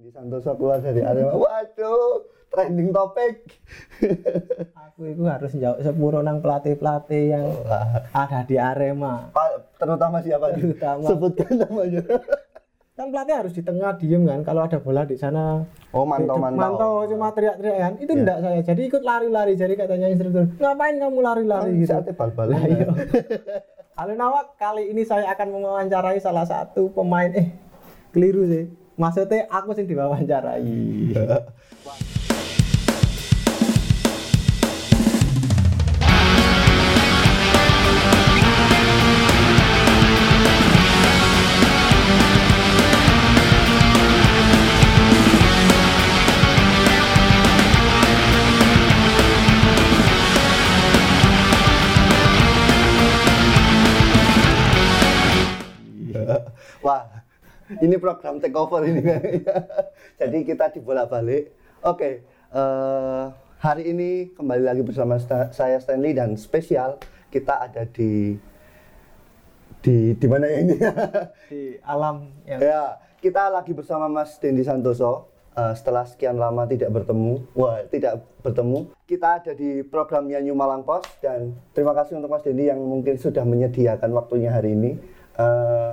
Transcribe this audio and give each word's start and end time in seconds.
Di 0.00 0.08
Santoso 0.08 0.56
keluar 0.56 0.80
dari 0.80 1.04
Arema. 1.04 1.36
Waduh, 1.36 2.24
trending 2.48 2.88
topik. 2.88 3.44
Aku 4.88 5.12
itu 5.12 5.28
harus 5.28 5.52
jauh 5.52 5.76
sepuro 5.84 6.24
nang 6.24 6.40
pelatih-pelatih 6.40 7.36
yang 7.36 7.44
Wah, 7.68 8.00
ada 8.16 8.40
di 8.48 8.56
Arema. 8.56 9.28
Pak, 9.28 9.76
terutama 9.76 10.24
siapa? 10.24 10.56
Terutama. 10.56 11.04
Sebutkan 11.04 11.52
namanya. 11.52 12.00
Kan 12.96 13.12
pelatih 13.12 13.44
harus 13.44 13.52
di 13.52 13.60
tengah 13.60 13.96
diem 13.96 14.28
kan 14.28 14.40
kalau 14.44 14.64
ada 14.64 14.80
bola 14.80 15.04
di 15.08 15.20
sana. 15.20 15.68
Oh, 15.92 16.04
mantau, 16.08 16.36
mantau. 16.36 16.60
Mantau 16.60 16.94
cuma 17.08 17.32
teriak-teriak 17.32 17.76
kan. 17.80 17.92
Itu 17.96 18.12
enggak 18.12 18.38
saya. 18.44 18.60
Jadi 18.60 18.80
ikut 18.92 19.00
lari-lari. 19.00 19.56
Jadi 19.56 19.72
katanya 19.72 20.12
instruktur, 20.12 20.52
"Ngapain 20.60 21.00
kamu 21.00 21.18
lari-lari?" 21.24 21.72
Kan 21.72 21.80
gitu. 21.80 21.88
saatnya 21.96 22.12
bal-balan. 22.12 22.60
Lah, 22.60 22.64
iya. 22.68 22.88
Halo 24.00 24.12
Nawak, 24.20 24.56
kali 24.60 24.92
ini 24.92 25.08
saya 25.08 25.32
akan 25.32 25.48
mewawancarai 25.48 26.20
salah 26.20 26.44
satu 26.44 26.92
pemain 26.92 27.32
eh 27.32 27.48
keliru 28.12 28.44
sih. 28.44 28.79
Maksudnya 29.00 29.48
aku 29.48 29.72
sih 29.72 29.88
diwawancarai. 29.88 31.16
Ini 57.80 57.96
program 57.96 58.38
takeover 58.38 58.84
ini 58.86 59.00
kayaknya. 59.00 59.56
Jadi 60.20 60.38
kita 60.44 60.72
dibolak-balik. 60.72 61.52
Oke, 61.84 62.24
eh, 62.52 63.24
hari 63.60 63.82
ini 63.88 64.32
kembali 64.36 64.62
lagi 64.64 64.82
bersama 64.84 65.16
sta- 65.16 65.52
saya 65.52 65.80
Stanley 65.80 66.12
dan 66.12 66.36
spesial 66.36 67.00
kita 67.32 67.68
ada 67.70 67.88
di 67.88 68.36
di 69.80 70.12
di 70.12 70.26
mana 70.28 70.46
ini? 70.48 70.76
Di 71.50 71.80
alam 71.80 72.28
yang 72.44 72.60
ya, 72.60 73.00
kita 73.18 73.48
lagi 73.48 73.72
bersama 73.72 74.12
Mas 74.12 74.36
Dendi 74.36 74.60
Santoso. 74.60 75.32
Eh, 75.50 75.74
setelah 75.74 76.06
sekian 76.06 76.38
lama 76.38 76.62
tidak 76.62 76.94
bertemu, 76.94 77.42
wah 77.58 77.82
tidak 77.90 78.22
bertemu, 78.38 78.94
kita 79.02 79.42
ada 79.42 79.50
di 79.50 79.82
programnya 79.82 80.38
New 80.38 80.54
Malang 80.54 80.86
Post 80.86 81.18
dan 81.18 81.58
terima 81.74 81.90
kasih 81.90 82.22
untuk 82.22 82.30
Mas 82.30 82.46
Dendi 82.46 82.70
yang 82.70 82.78
mungkin 82.78 83.18
sudah 83.18 83.42
menyediakan 83.42 84.14
waktunya 84.14 84.54
hari 84.54 84.78
ini. 84.78 84.94
Eh, 85.34 85.90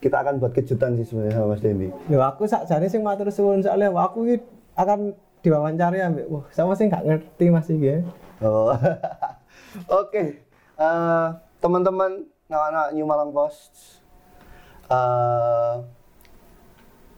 kita 0.00 0.16
akan 0.20 0.38
buat 0.38 0.52
kejutan 0.52 0.94
sih 1.00 1.06
sebenarnya 1.08 1.40
sama 1.40 1.56
Mas 1.56 1.62
Dendi. 1.64 1.88
Loh 2.12 2.22
aku 2.24 2.44
sakjane 2.44 2.86
sing 2.86 3.00
matur 3.00 3.28
suwun 3.32 3.64
soalnya 3.64 3.90
aku 3.92 4.28
iki 4.28 4.36
akan 4.76 5.16
diwawancari 5.40 6.02
ambek 6.04 6.26
wah 6.28 6.44
sama 6.52 6.76
sih 6.76 6.90
nggak 6.90 7.04
ngerti 7.06 7.44
Mas 7.48 7.68
iki. 7.70 7.86
ya. 7.86 7.98
Oh. 8.44 8.74
Oke. 10.00 10.44
Eh, 10.76 11.26
teman-teman 11.60 12.28
anak-anak 12.52 12.86
New 12.92 13.06
Malang 13.08 13.32
Post. 13.32 14.04
eh, 14.86 15.74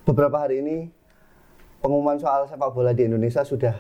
beberapa 0.09 0.41
hari 0.41 0.65
ini 0.65 0.89
pengumuman 1.85 2.17
soal 2.17 2.49
sepak 2.49 2.73
bola 2.73 2.97
di 2.97 3.05
Indonesia 3.05 3.45
sudah 3.45 3.77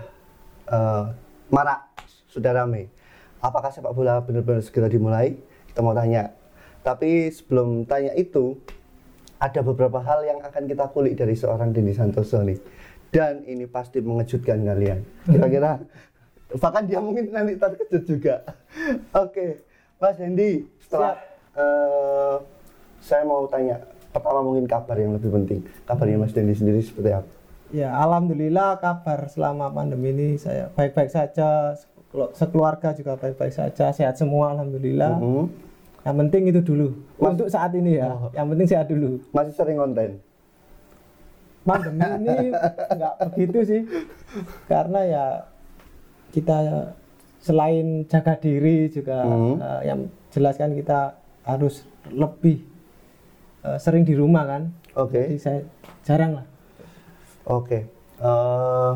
eh, 0.68 1.04
marak, 1.48 1.88
sudah 2.28 2.52
ramai. 2.52 2.90
Apakah 3.38 3.70
sepak 3.70 3.94
bola 3.94 4.18
benar-benar 4.20 4.60
segera 4.60 4.90
dimulai? 4.90 5.38
Kita 5.70 5.80
mau 5.80 5.94
tanya. 5.94 6.34
Tapi 6.82 7.30
sebelum 7.30 7.86
tanya 7.86 8.12
itu, 8.18 8.58
ada 9.38 9.60
beberapa 9.62 10.02
hal 10.02 10.26
yang 10.26 10.38
akan 10.42 10.66
kita 10.66 10.90
kulik 10.90 11.14
dari 11.14 11.34
seorang 11.34 11.70
Dendi 11.70 11.94
Santoso 11.94 12.42
nih. 12.42 12.58
Dan 13.08 13.40
ini 13.48 13.64
pasti 13.64 14.02
mengejutkan 14.02 14.60
kalian. 14.62 15.00
Kira-kira 15.24 15.80
bahkan 16.60 16.84
dia 16.84 17.00
mungkin 17.00 17.32
nanti 17.32 17.56
terkejut 17.56 18.04
juga. 18.04 18.34
Oke, 19.16 19.64
Mas 19.96 20.18
Dendi, 20.18 20.66
setelah 20.82 21.16
eh, 21.56 22.36
saya 23.00 23.22
mau 23.24 23.48
tanya 23.48 23.80
pertama 24.12 24.42
mungkin 24.42 24.68
kabar 24.68 24.96
yang 24.98 25.16
lebih 25.16 25.30
penting. 25.32 25.60
Kabarnya 25.86 26.18
Mas 26.20 26.34
Dendi 26.36 26.52
sendiri 26.52 26.82
seperti 26.82 27.10
apa? 27.14 27.30
Ya 27.68 27.92
alhamdulillah 27.92 28.80
kabar 28.80 29.28
selama 29.28 29.68
pandemi 29.68 30.08
ini 30.08 30.28
saya 30.40 30.72
baik-baik 30.72 31.12
saja 31.12 31.76
Sekelu- 31.76 32.32
sekeluarga 32.32 32.96
juga 32.96 33.20
baik-baik 33.20 33.52
saja 33.52 33.92
sehat 33.92 34.16
semua 34.16 34.56
alhamdulillah. 34.56 35.20
Hmm, 35.20 35.52
Yang 36.08 36.16
penting 36.24 36.42
itu 36.48 36.60
dulu 36.64 36.88
untuk 37.20 37.52
saat 37.52 37.76
ini 37.76 38.00
ya. 38.00 38.08
Oh. 38.08 38.32
Yang 38.32 38.46
penting 38.56 38.66
sehat 38.72 38.86
dulu. 38.88 39.20
Masih 39.36 39.52
sering 39.52 39.76
konten. 39.76 40.24
pandemi 41.68 42.00
ini 42.24 42.48
nggak 42.96 43.14
begitu 43.28 43.58
sih 43.60 43.82
karena 44.72 45.00
ya 45.04 45.24
kita 46.32 46.56
selain 47.44 48.08
jaga 48.08 48.40
diri 48.40 48.88
juga 48.88 49.20
Hmm. 49.28 49.60
eh, 49.60 49.82
yang 49.84 50.00
jelas 50.32 50.56
kan 50.56 50.72
kita 50.72 51.20
harus 51.44 51.84
lebih 52.08 52.64
eh, 53.68 53.76
sering 53.76 54.08
di 54.08 54.16
rumah 54.16 54.48
kan 54.48 54.72
Oke. 54.96 55.28
jadi 55.28 55.36
saya 55.36 55.60
jarang 56.08 56.40
lah 56.40 56.46
Oke. 57.44 57.84
Eh, 58.20 58.92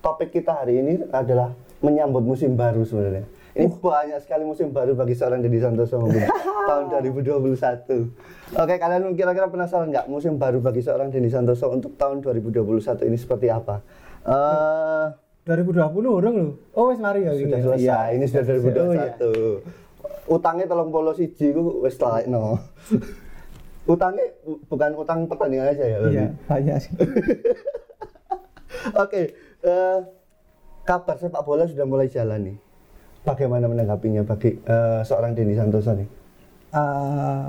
topik 0.00 0.32
kita 0.32 0.64
hari 0.64 0.80
ini 0.80 1.04
adalah 1.08 1.52
menyambut 1.80 2.20
musim 2.20 2.56
baru 2.56 2.84
sebenarnya. 2.84 3.24
Ini 3.54 3.70
banyak 3.70 4.18
sekali 4.18 4.42
musim 4.42 4.70
baru 4.70 4.92
bagi 4.92 5.14
seorang 5.14 5.38
Deddy 5.38 5.58
Santoso 5.58 5.96
mungkin 5.96 6.26
tahun 6.68 6.90
2021. 7.06 7.54
Oke, 8.52 8.74
kalian 8.74 9.14
kira-kira 9.14 9.46
penasaran 9.46 9.88
nggak 9.88 10.06
musim 10.06 10.36
baru 10.36 10.58
bagi 10.58 10.82
seorang 10.82 11.08
Deddy 11.08 11.30
Santoso 11.30 11.70
untuk 11.70 11.94
tahun 11.94 12.18
2021 12.20 12.66
ini 13.04 13.14
seperti 13.14 13.46
apa? 13.48 13.78
Eh, 14.26 15.06
2020 15.44 15.86
orang 16.08 16.34
loh 16.34 16.50
oh 16.72 16.88
wes 16.88 16.98
mari 16.98 17.22
ya 17.22 17.32
sudah 17.32 17.46
ini. 17.52 17.62
selesai. 17.62 17.84
Iya. 17.84 17.98
Ini 18.12 18.24
sudah 18.26 18.42
Oh, 18.42 18.90
iya. 18.90 19.12
2021. 19.22 20.26
Utangnya 20.26 20.64
tolong 20.66 20.88
polo 20.88 21.12
siji 21.12 21.52
ku 21.52 21.78
wis 21.78 21.94
no. 22.26 22.56
Utangnya 23.86 24.24
bu- 24.40 24.64
bukan 24.66 24.96
utang 24.96 25.28
pertandingan 25.28 25.68
aja 25.68 25.84
ya. 25.84 25.98
iya 26.08 26.26
banyak 26.42 26.76
sih 26.80 26.92
Oke, 28.96 29.36
eh, 29.60 29.98
kabar 30.82 31.16
sepak 31.16 31.40
bola 31.40 31.64
sudah 31.64 31.84
mulai 31.84 32.08
jalan 32.08 32.40
nih. 32.42 32.56
Bagaimana 33.24 33.64
menanggapinya 33.66 34.22
bagi 34.28 34.60
eh, 34.60 35.00
seorang 35.00 35.32
Dendi 35.32 35.56
Santoso 35.56 35.96
nih? 35.96 36.08
Eh, 36.76 37.48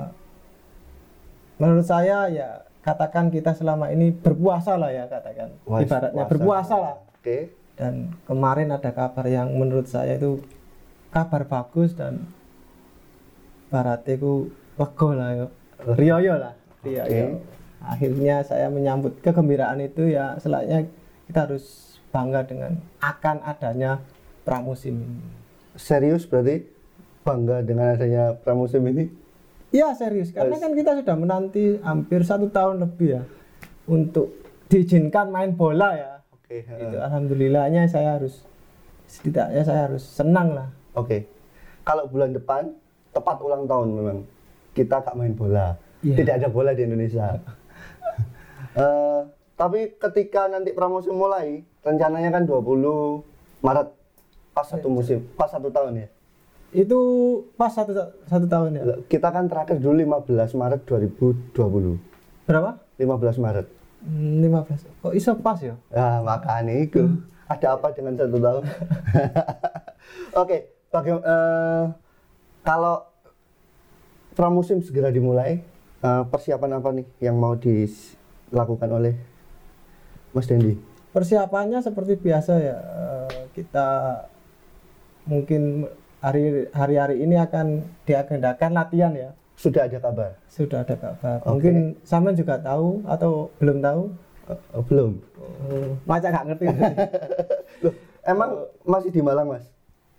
menurut 1.60 1.84
saya 1.84 2.32
ya 2.32 2.64
katakan 2.80 3.28
kita 3.28 3.52
selama 3.52 3.92
ini 3.92 4.10
berpuasa 4.10 4.80
lah 4.80 4.88
ya 4.88 5.04
katakan. 5.06 5.52
Wah, 5.68 5.84
ibaratnya 5.84 6.24
puasa. 6.24 6.32
berpuasa 6.32 6.74
lah. 6.80 6.94
Oke, 7.20 7.52
dan 7.76 8.16
kemarin 8.24 8.72
ada 8.72 8.90
kabar 8.90 9.28
yang 9.28 9.52
menurut 9.52 9.84
saya 9.84 10.16
itu 10.16 10.40
kabar 11.12 11.44
bagus 11.44 11.92
dan 11.92 12.24
baratiku 13.68 14.48
wego 14.80 15.12
lah 15.12 15.30
yo. 15.36 15.46
Riyoyo 15.76 16.40
lah 16.40 16.56
riyoyo 16.86 17.42
akhirnya 17.82 18.42
saya 18.46 18.70
menyambut 18.70 19.18
kegembiraan 19.20 19.78
itu 19.82 20.10
ya 20.10 20.38
selainnya 20.40 20.86
kita 21.28 21.46
harus 21.50 21.98
bangga 22.14 22.46
dengan 22.46 22.78
akan 23.02 23.42
adanya 23.44 24.00
pramusim 24.46 24.96
ini 25.02 25.45
serius 25.76 26.24
berarti 26.24 26.64
bangga 27.22 27.62
dengan 27.62 27.94
adanya 27.94 28.34
pramusim 28.36 28.82
ini? 28.88 29.06
Iya 29.70 29.92
serius 29.92 30.30
karena 30.32 30.56
kan 30.56 30.72
kita 30.72 30.96
sudah 31.02 31.16
menanti 31.18 31.76
hampir 31.82 32.22
satu 32.22 32.48
tahun 32.48 32.80
lebih 32.80 33.18
ya 33.18 33.22
untuk 33.90 34.32
diizinkan 34.66 35.28
main 35.30 35.52
bola 35.54 35.90
ya 35.94 36.12
Oke, 36.32 36.62
eh, 36.62 36.64
itu 36.64 36.96
alhamdulillahnya 36.96 37.90
saya 37.90 38.16
harus 38.18 38.46
setidaknya 39.10 39.62
saya 39.66 39.90
harus 39.90 40.02
senang 40.06 40.54
lah 40.54 40.68
oke. 40.94 41.26
Kalau 41.86 42.06
bulan 42.10 42.34
depan 42.34 42.74
tepat 43.14 43.36
ulang 43.42 43.66
tahun 43.66 43.88
memang 43.94 44.18
kita 44.74 45.00
gak 45.00 45.16
main 45.16 45.32
bola, 45.32 45.78
Iya. 46.04 46.20
tidak 46.20 46.34
ada 46.42 46.48
bola 46.50 46.70
di 46.76 46.82
Indonesia. 46.84 47.26
Eh, 48.76 49.20
tapi 49.56 49.96
ketika 49.96 50.52
nanti 50.52 50.76
pramusim 50.76 51.16
mulai, 51.16 51.64
rencananya 51.80 52.28
kan 52.28 52.44
20 52.44 53.24
Maret 53.64 53.88
pas 54.56 54.64
satu 54.64 54.88
musim, 54.88 55.20
pas 55.36 55.44
satu 55.46 55.68
tahun 55.68 55.92
ya. 55.98 56.08
itu 56.72 56.98
pas 57.54 57.68
satu 57.68 57.92
satu 58.24 58.46
tahun 58.46 58.70
ya 58.72 58.82
Kita 59.06 59.28
kan 59.28 59.44
terakhir 59.46 59.76
dulu 59.76 60.00
15 60.24 60.56
Maret 60.56 60.80
2020. 60.82 62.00
berapa 62.42 62.80
15 62.96 63.36
Maret. 63.36 63.66
Hmm, 64.00 64.40
15 64.40 64.88
kok 64.96 65.12
iso 65.12 65.36
pas 65.36 65.58
ya 65.58 65.76
Ya, 65.88 66.20
makanya 66.20 66.72
itu. 66.74 67.04
Ada 67.46 67.76
apa 67.76 67.92
dengan 67.92 68.16
satu 68.16 68.38
tahun? 68.38 68.62
Oke, 70.40 70.56
baga- 70.88 71.22
eh, 71.22 71.84
kalau 72.62 73.04
pramusim 74.32 74.80
segera 74.80 75.08
dimulai, 75.08 75.60
eh, 75.98 76.22
persiapan 76.26 76.70
apa 76.74 76.88
nih 76.92 77.06
yang 77.20 77.36
mau 77.36 77.54
dilakukan 77.54 78.90
oleh 78.90 79.14
Mas 80.32 80.46
Dendi? 80.46 80.76
persiapannya 81.08 81.80
seperti 81.80 82.12
biasa 82.14 82.52
ya 82.56 82.76
eh, 82.76 83.48
kita 83.54 83.88
mungkin 85.26 85.90
hari 86.18 86.70
hari-hari 86.70 87.20
ini 87.20 87.36
akan 87.36 87.66
diagendakan 88.02 88.70
latihan 88.72 89.12
ya 89.12 89.30
Sudah 89.56 89.84
ada 89.84 89.98
kabar? 89.98 90.30
sudah 90.46 90.82
ada 90.82 90.94
kabar 90.94 91.38
Oke. 91.42 91.48
mungkin 91.50 91.76
sama 92.02 92.32
juga 92.32 92.56
tahu 92.58 93.02
atau 93.04 93.50
belum 93.58 93.78
tahu 93.80 94.02
Oh, 94.46 94.78
belum. 94.78 95.18
Oh, 95.42 95.98
Macam 96.06 96.30
nggak 96.30 96.46
ngerti. 96.46 96.66
Loh, 97.82 97.94
emang 98.22 98.50
masih 98.86 99.10
di 99.10 99.18
Malang, 99.18 99.50
Mas? 99.50 99.66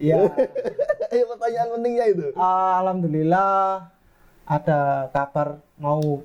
Iya. 0.04 0.28
Ayo 1.08 1.24
pertanyaan 1.32 1.68
pentingnya 1.72 2.06
itu. 2.12 2.26
Alhamdulillah 2.36 3.88
ada 4.44 4.80
kabar 5.16 5.64
mau 5.80 6.20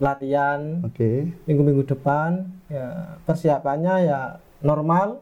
latihan 0.00 0.80
Oke. 0.88 1.28
minggu-minggu 1.44 1.84
depan. 1.84 2.48
Ya 2.72 3.20
persiapannya 3.28 4.08
ya 4.08 4.20
normal. 4.64 5.20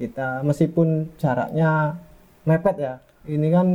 Kita 0.00 0.40
meskipun 0.42 1.12
jaraknya 1.20 2.00
mepet 2.44 2.76
ya. 2.78 2.94
Ini 3.26 3.48
kan 3.54 3.66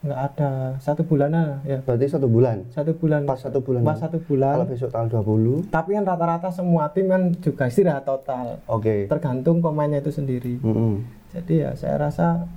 nggak 0.00 0.20
ada 0.32 0.50
satu 0.80 1.04
bulanan 1.04 1.60
ya. 1.68 1.84
Berarti 1.84 2.08
satu 2.08 2.24
bulan. 2.24 2.64
Satu 2.72 2.96
bulan. 2.96 3.28
Pas 3.28 3.36
satu 3.36 3.60
bulan. 3.60 3.80
Pas 3.84 4.00
satu 4.00 4.18
bulan. 4.24 4.54
Kalau 4.56 4.68
besok 4.72 4.90
tanggal 4.90 5.20
20. 5.22 5.68
Tapi 5.68 5.90
kan 5.92 6.04
rata-rata 6.08 6.48
semua 6.48 6.88
tim 6.90 7.06
kan 7.12 7.36
juga 7.36 7.68
istirahat 7.68 8.08
total. 8.08 8.64
Oke. 8.64 9.04
Tergantung 9.06 9.60
pemainnya 9.60 10.00
itu 10.00 10.08
sendiri. 10.08 10.56
Mm-mm. 10.64 11.04
Jadi 11.36 11.62
ya 11.62 11.76
saya 11.76 12.00
rasa 12.00 12.48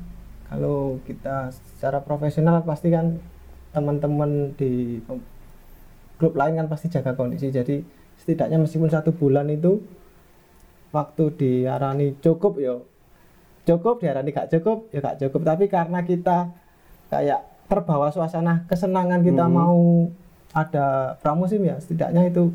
kalau 0.47 1.03
kita 1.03 1.51
secara 1.51 1.99
profesional 2.01 2.63
pasti 2.63 2.89
kan 2.89 3.19
teman-teman 3.75 4.55
di 4.55 5.03
klub 6.17 6.33
lain 6.39 6.55
kan 6.63 6.71
pasti 6.71 6.87
jaga 6.87 7.11
kondisi. 7.11 7.51
Jadi 7.51 7.83
setidaknya 8.23 8.55
meskipun 8.55 8.87
satu 8.87 9.11
bulan 9.11 9.51
itu 9.51 9.83
waktu 10.95 11.23
diarani 11.35 12.15
cukup 12.23 12.55
ya 12.55 12.79
cukup 13.63 13.99
diarani 13.99 14.29
gak 14.29 14.49
cukup 14.49 14.89
ya 14.89 14.99
gak 14.99 15.19
cukup. 15.19 15.41
Tapi 15.43 15.65
karena 15.65 15.99
kita 16.01 16.51
kayak 17.07 17.39
terbawa 17.65 18.09
suasana 18.09 18.65
kesenangan 18.65 19.21
kita 19.21 19.43
Hmm. 19.43 19.53
mau 19.53 19.79
ada 20.51 20.85
pramusim 21.17 21.63
ya 21.63 21.77
setidaknya 21.77 22.27
itu 22.27 22.53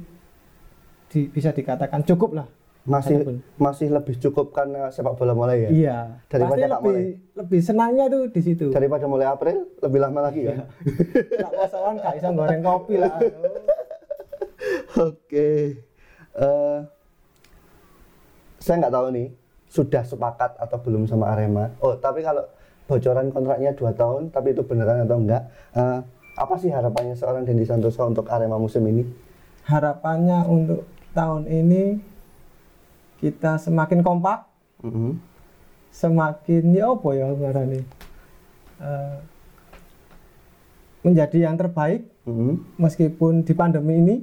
di- 1.09 1.29
bisa 1.29 1.51
dikatakan 1.51 2.05
cukup 2.05 2.33
lah. 2.35 2.47
Masih 2.85 3.21
bulan. 3.21 3.37
masih 3.59 3.89
lebih 3.91 4.17
cukup 4.19 4.49
karena 4.51 4.89
sepak 4.89 5.13
bola 5.13 5.33
mulai 5.33 5.61
ya. 5.63 5.69
Iya. 5.69 5.99
Daripada 6.27 6.57
Pasti 6.57 6.65
lebih 6.71 6.85
mulai. 6.87 7.07
lebih 7.37 7.61
senangnya 7.61 8.05
tuh 8.09 8.23
di 8.27 8.41
situ. 8.41 8.67
Daripada 8.69 9.05
mulai 9.05 9.27
April 9.27 9.69
lebih 9.77 9.99
lama 9.99 10.21
lagi 10.23 10.41
Iya. 10.43 10.55
ya. 10.55 10.65
Nak 11.39 11.53
kosongan 11.55 11.95
gak 11.99 12.13
bisa 12.17 12.29
goreng 12.31 12.63
kopi 12.63 12.95
lah. 12.97 13.13
Oke. 15.09 15.49
Eh, 16.35 16.79
saya 18.59 18.77
nggak 18.79 18.95
tahu 18.95 19.07
nih 19.11 19.29
sudah 19.69 20.03
sepakat 20.05 20.57
atau 20.57 20.79
belum 20.81 21.05
sama 21.05 21.33
Arema. 21.33 21.71
Oh, 21.85 21.95
tapi 21.97 22.25
kalau 22.25 22.45
bocoran 22.89 23.29
kontraknya 23.29 23.77
dua 23.77 23.93
tahun, 23.93 24.33
tapi 24.33 24.57
itu 24.57 24.65
beneran 24.65 25.05
atau 25.05 25.21
enggak? 25.21 25.43
Eh, 25.77 26.01
apa 26.39 26.55
sih 26.57 26.73
harapannya 26.73 27.15
seorang 27.15 27.45
Dendi 27.45 27.69
Santoso 27.69 28.01
untuk 28.09 28.25
Arema 28.33 28.57
musim 28.57 28.81
ini? 28.89 29.05
Harapannya 29.69 30.49
untuk 30.49 30.89
tahun 31.13 31.45
ini 31.45 32.01
kita 33.21 33.61
semakin 33.61 34.01
kompak, 34.01 34.49
Mhm. 34.81 35.21
semakin 35.93 36.65
ya 36.73 36.89
apa 36.89 37.09
ya 37.13 37.27
ngarani? 37.29 37.81
Eh, 38.79 39.17
menjadi 41.05 41.39
yang 41.45 41.61
terbaik 41.61 42.09
Mhm. 42.25 42.81
meskipun 42.81 43.45
di 43.45 43.53
pandemi 43.53 43.95
ini 44.01 44.17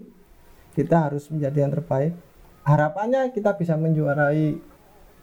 kita 0.73 1.07
harus 1.07 1.29
menjadi 1.29 1.67
yang 1.67 1.73
terbaik. 1.75 2.17
Harapannya 2.65 3.29
kita 3.29 3.53
bisa 3.55 3.77
menjuarai 3.77 4.57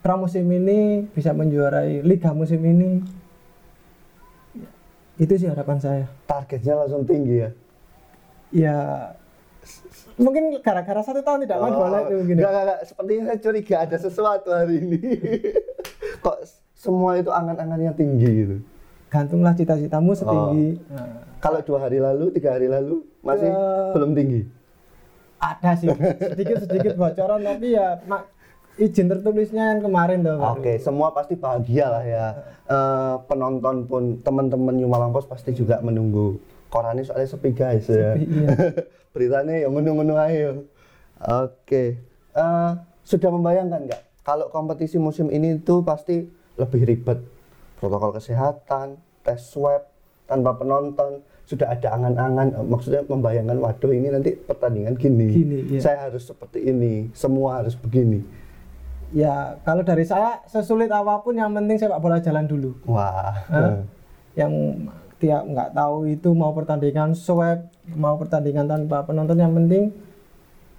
pramusim 0.03 0.45
ini, 0.45 1.07
bisa 1.09 1.31
menjuarai 1.31 2.03
liga 2.03 2.35
musim 2.35 2.59
ini. 2.61 3.01
Itu 5.15 5.33
sih 5.37 5.47
harapan 5.47 5.79
saya. 5.79 6.05
Targetnya 6.27 6.75
langsung 6.77 7.07
tinggi 7.07 7.37
ya. 7.39 7.51
Ya 8.53 8.77
mungkin 10.19 10.59
gara-gara 10.61 11.01
satu 11.01 11.23
tahun 11.23 11.47
tidak 11.47 11.57
main 11.57 11.73
bola 11.73 11.99
itu 12.05 12.15
mungkin. 12.19 12.35
ya. 12.35 12.41
Enggak, 12.41 12.51
enggak, 12.51 12.65
enggak. 12.65 12.81
Sepertinya 12.85 13.23
saya 13.25 13.39
curiga 13.39 13.77
ada 13.81 13.97
sesuatu 13.97 14.49
hari 14.51 14.75
ini. 14.79 14.99
Kok 16.25 16.37
semua 16.75 17.17
itu 17.17 17.31
angan-angannya 17.31 17.95
tinggi 17.95 18.29
gitu. 18.29 18.57
Gantunglah 19.07 19.55
cita-citamu 19.55 20.13
setinggi. 20.13 20.83
Oh. 20.89 20.97
Nah, 20.97 21.21
Kalau 21.39 21.61
dua 21.61 21.79
hari 21.83 21.99
lalu, 21.99 22.33
tiga 22.33 22.55
hari 22.55 22.67
lalu 22.67 23.03
masih 23.21 23.49
Ya. 23.49 23.93
belum 23.95 24.13
tinggi. 24.13 24.43
ada 25.39 25.75
sih 25.75 25.91
sedikit-sedikit 26.23 26.95
bocoran 26.95 27.43
tapi 27.43 27.75
ya 27.75 27.99
mak, 28.07 28.31
izin 28.81 29.07
tertulisnya 29.09 29.77
yang 29.77 29.81
kemarin 29.85 30.25
baru. 30.25 30.57
Oke, 30.57 30.81
semua 30.81 31.13
pasti 31.13 31.37
bahagia 31.37 31.87
lah 31.93 32.05
ya. 32.05 32.27
Eh, 32.65 33.15
penonton 33.29 33.85
pun 33.85 34.03
teman-teman 34.25 34.73
New 34.73 34.89
Malang 34.89 35.13
Post 35.13 35.29
pasti 35.29 35.53
juga 35.53 35.81
menunggu. 35.85 36.41
Korannya 36.73 37.05
soalnya 37.05 37.29
sepi 37.29 37.53
guys 37.53 37.85
ya. 37.85 38.17
Sepi, 38.17 38.25
iya. 38.25 38.49
Beritanya 39.13 39.55
yang 39.69 39.77
menunggu-menunggu 39.77 40.25
ayo. 40.33 40.51
Oke. 41.21 42.01
Eh, 42.33 42.73
sudah 43.05 43.29
membayangkan 43.29 43.93
nggak 43.93 44.03
kalau 44.23 44.49
kompetisi 44.49 44.97
musim 45.03 45.29
ini 45.29 45.59
tuh 45.61 45.83
pasti 45.83 46.25
lebih 46.57 46.87
ribet. 46.87 47.19
Protokol 47.83 48.15
kesehatan, 48.15 48.97
tes 49.27 49.43
swab 49.43 49.91
tanpa 50.31 50.55
penonton, 50.55 51.19
sudah 51.45 51.75
ada 51.75 51.99
angan-angan 51.99 52.49
eh, 52.55 52.65
maksudnya 52.65 53.03
membayangkan 53.05 53.59
waduh 53.59 53.93
ini 53.93 54.09
nanti 54.09 54.33
pertandingan 54.33 54.95
gini. 54.97 55.29
Gini, 55.29 55.59
iya. 55.77 55.81
Saya 55.83 56.09
harus 56.09 56.25
seperti 56.25 56.63
ini, 56.63 57.11
semua 57.13 57.61
harus 57.61 57.75
begini. 57.77 58.23
Ya 59.13 59.61
kalau 59.63 59.85
dari 59.85 60.09
saya 60.09 60.41
sesulit 60.49 60.89
apa 60.89 61.21
pun 61.21 61.37
yang 61.37 61.53
penting 61.53 61.77
sepak 61.77 62.01
bola 62.01 62.17
jalan 62.19 62.49
dulu. 62.49 62.73
Wah. 62.89 63.37
Hah? 63.49 63.85
Yang 64.33 64.53
tiap 65.21 65.45
nggak 65.45 65.71
tahu 65.77 66.09
itu 66.09 66.33
mau 66.33 66.51
pertandingan 66.57 67.13
swab, 67.13 67.69
mau 67.93 68.17
pertandingan 68.17 68.67
tanpa 68.67 69.05
penonton 69.05 69.39
yang 69.39 69.53
penting 69.53 69.93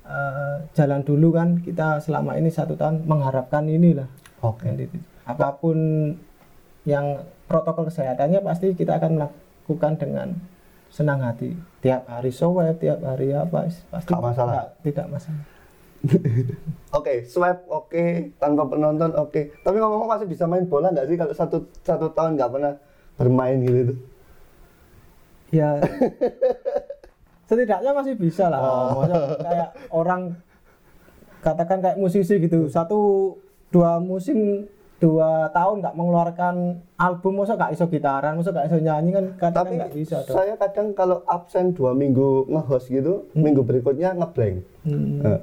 eh, 0.03 0.55
jalan 0.73 1.05
dulu 1.05 1.31
kan 1.31 1.61
kita 1.61 2.01
selama 2.01 2.35
ini 2.35 2.49
satu 2.49 2.73
tahun 2.73 3.05
mengharapkan 3.05 3.69
inilah. 3.69 4.09
Oke. 4.41 4.67
Itu. 4.73 4.97
Apa 5.29 5.55
pun 5.61 5.77
yang 6.83 7.23
protokol 7.47 7.87
kesehatannya 7.87 8.41
pasti 8.41 8.73
kita 8.73 8.97
akan 8.97 9.21
melakukan 9.21 9.93
dengan 10.01 10.27
senang 10.89 11.21
hati. 11.21 11.53
Tiap 11.85 12.09
hari 12.09 12.33
swab, 12.33 12.81
tiap 12.81 12.97
hari 13.05 13.29
apa, 13.33 13.69
pasti 13.69 14.09
Nggak 14.09 14.25
masalah. 14.25 14.73
tidak 14.81 15.07
masalah. 15.09 15.43
Oke, 16.93 17.23
swab 17.25 17.63
oke, 17.71 18.35
tanpa 18.37 18.67
penonton 18.67 19.15
oke. 19.15 19.55
Tapi 19.63 19.75
ngomong-ngomong 19.79 20.11
masih 20.19 20.27
bisa 20.27 20.43
main 20.45 20.67
bola 20.67 20.91
nggak 20.91 21.07
sih 21.07 21.15
kalau 21.15 21.33
satu 21.33 21.57
satu 21.81 22.11
tahun 22.11 22.35
nggak 22.35 22.51
pernah 22.51 22.73
bermain 23.15 23.57
gitu? 23.63 23.95
tuh? 23.95 23.97
Ya 25.53 25.79
setidaknya 27.47 27.91
masih 27.93 28.13
bisa 28.17 28.49
lah. 28.49 28.59
Oh. 28.59 29.05
Kayak 29.39 29.69
orang 29.93 30.21
katakan 31.43 31.79
kayak 31.83 31.99
musisi 31.99 32.39
gitu, 32.39 32.67
satu 32.67 33.33
dua 33.71 33.99
musim 33.99 34.67
dua 35.03 35.51
tahun 35.51 35.83
nggak 35.83 35.95
mengeluarkan 35.99 36.79
album, 36.95 37.43
masa 37.43 37.59
nggak 37.59 37.75
iso 37.75 37.85
gitaran, 37.91 38.39
masa 38.39 38.55
nggak 38.55 38.67
iso 38.71 38.77
nyanyi 38.79 39.09
kan 39.11 39.25
katakan 39.35 39.67
Tapi 39.67 39.73
nggak 39.75 39.93
bisa 39.99 40.17
dong. 40.23 40.35
saya 40.39 40.53
kadang 40.55 40.87
kalau 40.95 41.19
absen 41.27 41.75
dua 41.75 41.91
minggu 41.91 42.47
nge-host 42.47 42.87
gitu, 42.87 43.27
minggu 43.35 43.67
berikutnya 43.67 44.15
ngeblank. 44.15 44.63
Hmm. 44.87 45.19
Eh, 45.19 45.39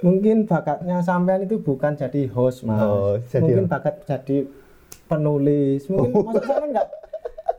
Mungkin 0.00 0.48
bakatnya 0.48 0.98
sampean 0.98 1.44
itu 1.44 1.60
bukan 1.60 1.92
jadi 1.92 2.24
host 2.30 2.64
mas, 2.64 2.80
Oh, 2.80 3.20
jadi 3.22 3.44
mungkin 3.60 3.66
bakat 3.68 4.00
jadi 4.02 4.48
penulis. 5.04 5.84
Mungkin 5.86 6.24
maksud 6.24 6.42
saya 6.42 6.64
nggak 6.64 6.88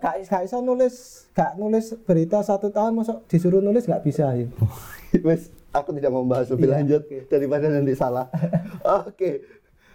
nggak 0.02 0.16
bisa 0.44 0.58
nulis, 0.60 0.96
nggak 1.32 1.52
nulis 1.56 1.86
berita 2.02 2.42
satu 2.42 2.68
tahun, 2.68 2.92
masuk 2.94 3.24
disuruh 3.28 3.62
nulis 3.62 3.86
nggak 3.86 4.04
bisa 4.04 4.34
ya. 4.34 4.48
Wes, 5.28 5.54
aku 5.70 5.94
tidak 5.94 6.10
mau 6.10 6.26
bahas 6.26 6.50
lebih 6.50 6.68
Iya, 6.68 6.74
lanjut 6.76 7.02
oke. 7.06 7.18
daripada 7.30 7.66
nanti 7.70 7.94
salah. 7.94 8.26
Oke. 9.06 9.46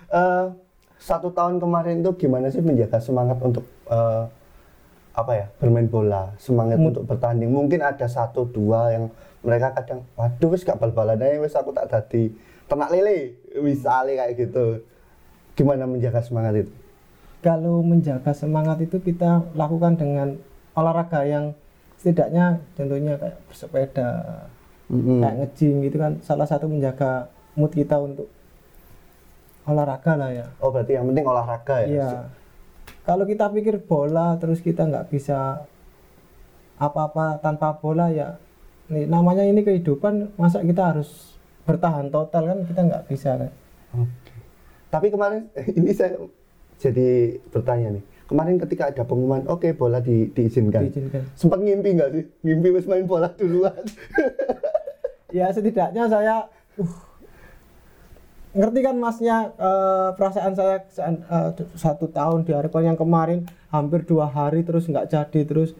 Eh, 0.08 0.46
satu 0.98 1.28
tahun 1.28 1.58
kemarin 1.58 2.00
tuh 2.00 2.14
gimana 2.14 2.48
sih 2.48 2.62
menjaga 2.62 2.96
semangat 2.98 3.36
untuk 3.38 3.66
eh, 3.86 4.24
apa 5.12 5.32
ya 5.34 5.46
bermain 5.58 5.84
bola, 5.84 6.30
semangat 6.38 6.78
Mood. 6.78 6.94
untuk 6.94 7.04
bertanding. 7.04 7.50
Mungkin 7.50 7.82
ada 7.82 8.06
satu 8.06 8.46
dua 8.46 8.94
yang 8.94 9.04
mereka 9.48 9.72
kadang, 9.72 10.04
waduh 10.12 10.52
wes 10.52 10.68
gak 10.68 10.76
bal-balan 10.76 11.16
aja, 11.16 11.40
wes 11.40 11.56
aku 11.56 11.72
tak 11.72 11.88
tadi 11.88 12.28
ternak 12.68 12.92
lele, 12.92 13.40
misalnya 13.64 14.28
kayak 14.28 14.36
gitu. 14.36 14.84
Gimana 15.56 15.88
menjaga 15.88 16.20
semangat 16.20 16.68
itu? 16.68 16.72
kalau 17.38 17.86
menjaga 17.86 18.34
semangat 18.34 18.82
itu 18.82 18.98
kita 18.98 19.46
lakukan 19.54 19.94
dengan 19.94 20.34
olahraga 20.74 21.22
yang 21.22 21.54
setidaknya 21.98 22.62
contohnya 22.74 23.14
kayak 23.18 23.38
bersepeda, 23.50 24.10
Mm-mm. 24.90 25.22
kayak 25.22 25.36
nge-gym 25.42 25.74
gitu 25.86 25.96
kan 25.98 26.12
salah 26.22 26.46
satu 26.46 26.66
menjaga 26.66 27.30
mood 27.54 27.74
kita 27.74 27.98
untuk 27.98 28.30
olahraga 29.66 30.18
lah 30.18 30.30
ya. 30.34 30.46
Oh 30.58 30.70
berarti 30.70 30.98
yang 30.98 31.06
penting 31.10 31.26
olahraga 31.26 31.76
ya? 31.82 31.86
Iya. 31.86 32.10
Kalau 33.06 33.24
kita 33.24 33.50
pikir 33.50 33.82
bola 33.86 34.36
terus 34.36 34.58
kita 34.62 34.86
nggak 34.86 35.10
bisa 35.10 35.62
apa-apa 36.78 37.42
tanpa 37.42 37.74
bola 37.78 38.10
ya 38.10 38.38
nih, 38.88 39.04
namanya 39.08 39.44
ini 39.44 39.60
kehidupan 39.64 40.36
masa 40.40 40.64
kita 40.64 40.92
harus 40.94 41.36
bertahan 41.68 42.08
total 42.08 42.42
kan 42.48 42.58
kita 42.64 42.80
nggak 42.88 43.04
bisa 43.08 43.30
kan. 43.36 43.52
Oke. 43.96 44.32
Tapi 44.88 45.06
kemarin 45.12 45.42
ini 45.78 45.92
saya 45.92 46.16
jadi 46.80 47.36
bertanya 47.52 48.00
nih. 48.00 48.04
Kemarin 48.28 48.60
ketika 48.60 48.92
ada 48.92 49.08
pengumuman, 49.08 49.48
oke 49.48 49.72
bola 49.72 50.04
di, 50.04 50.28
diizinkan. 50.28 50.92
Diizinkan. 50.92 51.24
Sempat 51.32 51.64
ngimpi 51.64 51.96
nggak 51.96 52.10
sih? 52.12 52.24
Ngimpi 52.44 52.68
wis 52.76 52.84
main 52.84 53.08
bola 53.08 53.32
duluan. 53.36 53.76
Ya 55.28 55.52
setidaknya 55.52 56.08
saya 56.08 56.48
uh 56.80 57.08
ngerti 58.56 58.80
kan 58.80 58.96
masnya 58.96 59.52
eh, 59.60 60.08
perasaan 60.16 60.52
saya 60.56 60.80
eh, 60.82 61.50
satu 61.76 62.08
tahun 62.08 62.48
di 62.48 62.56
Arekon 62.56 62.88
yang 62.88 62.96
kemarin 62.96 63.44
hampir 63.68 64.08
dua 64.08 64.24
hari 64.24 64.64
terus 64.64 64.88
nggak 64.88 65.12
jadi 65.12 65.40
terus 65.44 65.76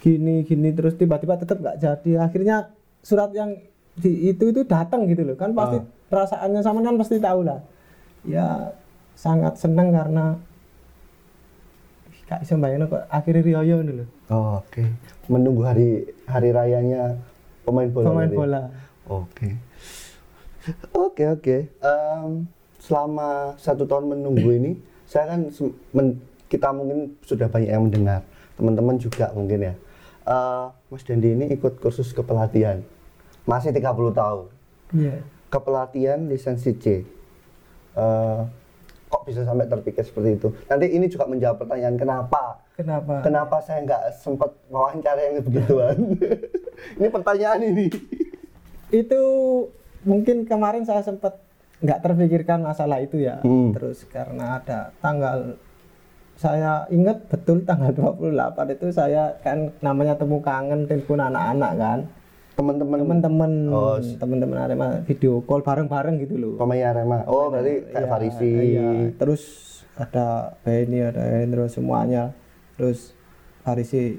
gini 0.00 0.42
gini 0.42 0.72
terus 0.72 0.94
tiba-tiba 0.94 1.36
tetap 1.36 1.58
nggak 1.58 1.76
jadi 1.76 2.10
akhirnya 2.22 2.56
surat 3.02 3.28
yang 3.34 3.54
di, 3.92 4.32
itu 4.32 4.48
itu 4.48 4.64
datang 4.64 5.04
gitu 5.04 5.22
loh 5.22 5.36
kan 5.36 5.52
pasti 5.52 5.78
perasaannya 6.08 6.60
sama 6.60 6.80
kan 6.80 6.96
pasti 6.96 7.20
tahu 7.20 7.44
lah 7.44 7.60
ya 8.24 8.72
sangat 9.12 9.58
senang 9.58 9.92
karena 9.92 10.38
gak 12.24 12.40
bisa 12.40 12.56
bayangin 12.56 12.88
kok 12.88 13.04
akhirnya 13.10 13.42
Rioyo 13.44 13.76
ini 13.84 13.92
loh 14.00 14.08
Oh, 14.32 14.64
Oke. 14.64 14.80
Menunggu 15.28 15.60
hari 15.60 16.08
hari 16.24 16.56
rayanya 16.56 17.20
pemain 17.62 17.84
bola. 17.86 18.06
pemain 18.08 18.24
berarti? 18.24 18.38
bola 18.40 18.62
Oke. 19.04 19.48
Oke 20.96 21.24
oke. 21.28 21.56
Selama 22.80 23.52
satu 23.54 23.84
tahun 23.84 24.08
menunggu 24.08 24.48
ini, 24.48 24.72
saya 25.04 25.36
kan 25.36 25.52
men- 25.92 26.18
kita 26.48 26.72
mungkin 26.72 27.12
sudah 27.22 27.46
banyak 27.46 27.70
yang 27.70 27.84
mendengar, 27.86 28.20
teman-teman 28.62 28.94
juga 28.96 29.34
mungkin 29.34 29.58
ya. 29.60 29.74
Eh, 30.22 30.66
Mas 30.86 31.02
Dandi 31.02 31.34
ini 31.34 31.50
ikut 31.50 31.82
kursus 31.82 32.14
kepelatihan, 32.14 32.78
masih 33.42 33.74
30 33.74 33.82
tahun. 34.14 34.46
iya 34.94 35.18
Kepelatihan 35.50 36.30
lisensi 36.30 36.70
C. 36.74 37.02
Eh, 37.92 38.40
kok 39.04 39.22
bisa 39.26 39.42
sampai 39.42 39.66
terpikir 39.66 40.00
seperti 40.00 40.38
itu? 40.38 40.48
Nanti 40.64 40.86
ini 40.88 41.10
juga 41.10 41.26
menjawab 41.26 41.58
pertanyaan 41.58 41.98
kenapa 41.98 42.62
kenapa 42.72 43.20
Kenapa 43.20 43.56
saya 43.60 43.82
nggak 43.82 44.02
sempat 44.16 44.54
wawancara 44.68 45.20
yang 45.20 45.42
begituan? 45.42 45.96
ini 46.96 47.08
pertanyaan 47.10 47.60
ini. 47.66 47.86
itu 48.92 49.20
mungkin 50.02 50.44
kemarin 50.44 50.84
saya 50.84 51.00
sempat 51.00 51.40
nggak 51.80 52.00
terpikirkan 52.00 52.60
masalah 52.60 53.00
itu 53.00 53.16
ya 53.18 53.40
Hmm. 53.40 53.72
terus 53.72 54.04
karena 54.06 54.60
ada 54.60 54.92
tanggal 55.00 55.56
saya 56.42 56.82
ingat 56.90 57.30
betul 57.30 57.62
tanggal 57.62 57.94
28 58.18 58.74
itu 58.74 58.90
saya 58.90 59.38
kan 59.38 59.70
namanya 59.78 60.18
temu 60.18 60.42
kangen 60.42 60.90
telepon 60.90 61.22
anak-anak 61.22 61.72
kan. 61.78 61.98
Teman-teman. 62.52 62.98
Teman-teman. 63.00 63.52
Oh, 63.70 63.96
teman-teman 63.96 64.58
Arema 64.58 64.88
video 65.06 65.40
call 65.40 65.62
bareng-bareng 65.62 66.18
gitu 66.20 66.34
loh. 66.36 66.52
Pemain 66.58 66.84
Arema. 66.84 67.22
Oh, 67.24 67.48
berarti 67.48 67.86
kayak 67.88 67.96
Iya, 67.96 68.10
Farisi. 68.10 68.50
iya. 68.50 68.88
terus 69.14 69.42
ada 69.94 70.58
Benny 70.60 71.00
ada 71.00 71.22
Hendro 71.22 71.64
semuanya. 71.64 72.34
Terus 72.74 73.14
Farisi 73.62 74.18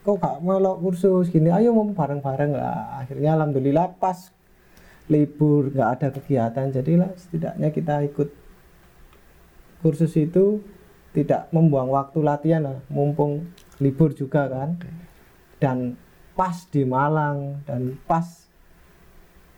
kok 0.00 0.16
gak 0.16 0.40
melok 0.40 0.80
kursus? 0.80 1.28
Gini 1.28 1.50
ayo 1.50 1.74
mau 1.74 1.84
bareng-bareng 1.84 2.54
lah. 2.54 3.02
Akhirnya 3.02 3.36
alhamdulillah 3.36 3.98
pas 3.98 4.32
libur 5.06 5.68
nggak 5.70 5.90
ada 6.00 6.08
kegiatan. 6.10 6.72
Jadilah 6.72 7.10
setidaknya 7.14 7.68
kita 7.68 8.00
ikut 8.02 8.32
kursus 9.78 10.16
itu 10.16 10.64
tidak 11.16 11.48
membuang 11.48 11.88
waktu 11.88 12.20
latihan 12.20 12.60
lah 12.60 12.78
mumpung 12.92 13.48
libur 13.80 14.12
juga 14.12 14.44
kan. 14.52 14.76
Dan 15.56 15.96
pas 16.36 16.52
di 16.68 16.84
Malang 16.84 17.64
dan 17.64 17.96
pas 18.04 18.44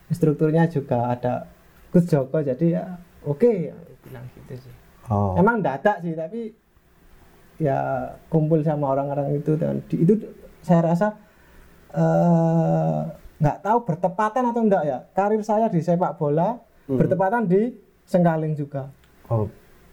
instrukturnya 0.07 0.71
juga 0.71 1.11
ada 1.11 1.51
Gus 1.91 2.07
Joko 2.07 2.39
jadi 2.39 2.67
ya 2.79 2.85
oke. 3.27 3.75
Ya 3.75 3.75
bilang 4.07 4.25
gitu 4.39 4.55
sih. 4.63 4.75
Oh. 5.09 5.33
emang 5.41 5.65
dadak 5.65 6.05
sih 6.05 6.13
tapi 6.13 6.53
ya 7.57 8.13
kumpul 8.29 8.61
sama 8.61 8.93
orang-orang 8.93 9.41
itu 9.41 9.57
dan 9.57 9.81
di- 9.89 10.05
itu 10.05 10.21
saya 10.61 10.93
rasa 10.93 11.17
eh, 11.97 13.01
nggak 13.41 13.59
tahu 13.65 13.79
bertepatan 13.89 14.53
atau 14.53 14.63
enggak 14.63 14.85
ya. 14.85 14.99
Karir 15.17 15.43
saya 15.43 15.67
di 15.73 15.81
sepak 15.81 16.21
bola 16.21 16.61
bertepatan 16.87 17.49
di 17.49 17.73
Sengkaling 18.09 18.57
juga. 18.57 18.89
Oh, 19.29 19.45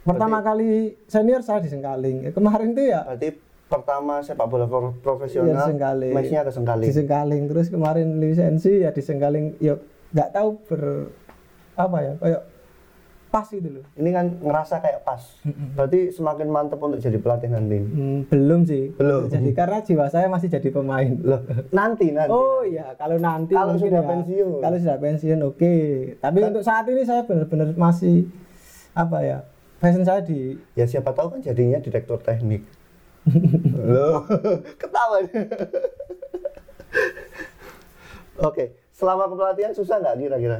pertama 0.05 0.37
kali 0.39 0.69
senior 1.05 1.41
saya 1.41 1.59
di 1.59 1.67
Sengkaling 1.67 2.29
kemarin 2.29 2.71
tuh 2.71 2.85
ya 2.85 3.01
berarti 3.03 3.29
pertama 3.65 4.21
sepak 4.21 4.45
bola 4.45 4.65
pro- 4.65 4.93
profesional 4.95 5.65
Sengkaling. 5.65 6.13
matchnya 6.13 6.41
ke 6.41 6.49
di 6.49 6.53
Sengkaling. 6.53 6.89
Sengkaling 6.93 7.43
terus 7.49 7.67
kemarin 7.67 8.07
lisensi 8.15 8.79
ya 8.79 8.93
di 8.93 9.01
Sengkaling 9.01 9.57
ya 9.57 9.73
nggak 10.13 10.29
tahu 10.31 10.49
ber 10.63 10.81
apa 11.75 11.97
ya 11.99 12.13
kayak 12.15 12.41
pas 13.25 13.51
itu 13.51 13.67
loh 13.67 13.83
Ini 13.91 14.09
kan 14.13 14.25
ngerasa 14.39 14.79
kayak 14.79 15.03
pas. 15.03 15.19
Berarti 15.75 16.07
semakin 16.07 16.47
mantep 16.47 16.79
untuk 16.79 17.03
jadi 17.03 17.19
pelatih 17.19 17.51
nanti. 17.51 17.83
Hmm, 17.83 18.23
belum 18.23 18.63
sih 18.63 18.95
Belum. 18.95 19.27
jadi 19.27 19.49
karena 19.51 19.83
jiwa 19.83 20.07
saya 20.07 20.29
masih 20.29 20.47
jadi 20.47 20.69
pemain 20.71 21.09
Loh, 21.19 21.41
nanti 21.69 22.15
nanti. 22.15 22.31
Oh 22.31 22.63
iya, 22.63 22.95
kalau 22.95 23.17
nanti 23.17 23.51
Kalau 23.51 23.75
sudah 23.75 23.99
ya. 23.99 24.07
pensiun. 24.07 24.61
Kalau 24.61 24.77
sudah 24.77 24.97
pensiun 25.01 25.39
oke. 25.41 25.75
Tapi 26.15 26.39
untuk 26.45 26.63
saat 26.63 26.85
ini 26.85 27.03
saya 27.03 27.25
benar-benar 27.25 27.73
masih 27.75 28.29
apa 28.93 29.19
ya? 29.19 29.39
Passion 29.79 30.07
saya 30.07 30.23
di 30.23 30.55
Ya 30.73 30.87
siapa 30.87 31.11
tahu 31.11 31.37
kan 31.37 31.41
jadinya 31.43 31.79
direktur 31.83 32.19
teknik. 32.21 32.63
Loh, 33.89 34.23
ketawa. 34.77 35.17
Oke, 38.39 38.75
selama 38.93 39.31
kepelatihan 39.31 39.73
susah 39.73 39.97
nggak 39.97 40.17
kira-kira? 40.21 40.59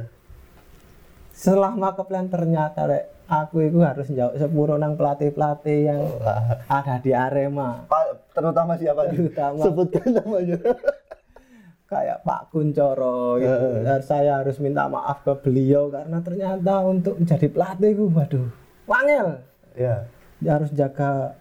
selama 1.36 1.92
keplan 1.92 2.32
ternyata 2.32 2.88
rek 2.88 3.04
aku 3.28 3.68
itu 3.68 3.84
harus 3.84 4.08
jauh 4.08 4.32
sepuro 4.40 4.80
nang 4.80 4.96
pelatih-pelatih 4.96 5.78
yang 5.84 6.00
Wah, 6.16 6.56
ada 6.64 6.96
di 6.96 7.12
Arema. 7.12 7.84
Pak, 7.84 8.32
terutama 8.32 8.72
siapa? 8.80 9.12
Terutama. 9.12 9.60
Sebutkan 9.60 10.08
namanya. 10.16 10.56
Kayak 11.92 12.26
Pak 12.26 12.50
Kuncoro 12.50 13.38
gitu. 13.38 13.66
Dan 13.86 14.00
saya 14.02 14.42
harus 14.42 14.58
minta 14.58 14.90
maaf 14.90 15.22
ke 15.22 15.38
beliau 15.38 15.86
karena 15.86 16.18
ternyata 16.18 16.82
untuk 16.82 17.14
menjadi 17.20 17.46
pelatih 17.46 17.94
itu 17.94 18.04
waduh, 18.10 18.48
wangel. 18.86 19.42
ya. 19.74 20.06
dia 20.36 20.52
harus 20.52 20.68
jaga 20.72 21.36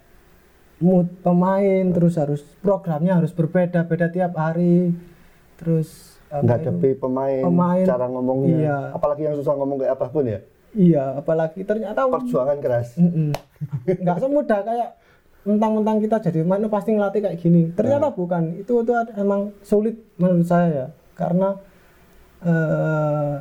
mood 0.80 1.08
pemain 1.20 1.84
terus 1.92 2.16
harus 2.16 2.44
programnya 2.60 3.16
harus 3.16 3.32
berbeda-beda 3.32 4.12
tiap 4.12 4.36
hari 4.36 4.92
terus? 5.56 6.14
Ngadepi 6.26 7.00
pemain, 7.00 7.48
Pemain, 7.48 7.86
cara 7.88 8.12
ngomongnya. 8.12 8.58
iya. 8.60 8.78
Apalagi 8.92 9.24
yang 9.24 9.40
susah 9.40 9.56
ngomong 9.56 9.80
kayak 9.80 9.96
apa 9.96 10.06
pun 10.12 10.26
ya. 10.28 10.40
iya 10.76 11.16
apalagi 11.16 11.64
ternyata 11.64 12.04
Perjuangan 12.12 12.60
keras. 12.60 13.00
Mm-mm. 13.00 13.32
nggak 13.88 14.18
semudah 14.20 14.60
kayak 14.60 14.90
mentang-mentang 15.48 16.04
kita 16.04 16.18
jadi 16.20 16.44
pemain 16.44 16.68
pasti 16.68 16.92
ngelatih 16.92 17.22
kayak 17.24 17.38
gini 17.40 17.72
ternyata 17.72 18.12
bukan 18.12 18.60
itu 18.60 18.84
itu 18.84 18.92
emang 19.16 19.56
sulit 19.64 19.96
menurut 20.20 20.44
saya 20.44 20.68
ya 20.68 20.88
karena 21.16 21.56
eh, 22.44 23.34